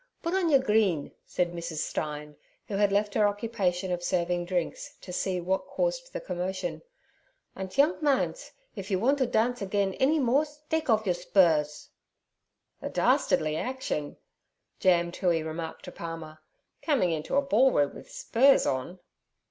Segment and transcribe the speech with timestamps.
[0.23, 1.75] Pud on yer green' said Mrs.
[1.77, 2.35] Stein,
[2.67, 6.81] who had left her occupation of serving drinks to see what caused the commotion.
[7.55, 11.89] 'Andt, young mans, if you wandt der dance again any mores, dake off yous spurs.'
[12.81, 14.17] 'A dastardly action'
[14.79, 16.39] Jam Toohey remarked to Palmer,
[16.81, 18.97] 'coming into a ballroom with spurs on.'